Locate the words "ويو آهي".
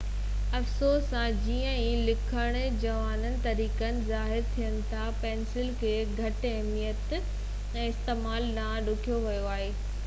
9.31-9.73